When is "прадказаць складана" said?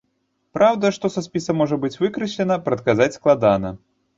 2.69-3.77